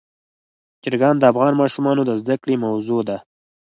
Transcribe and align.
چرګان 0.83 1.15
د 1.19 1.23
افغان 1.31 1.53
ماشومانو 1.61 2.01
د 2.05 2.11
زده 2.21 2.35
کړې 2.41 2.55
موضوع 2.65 3.01
ده. 3.09 3.17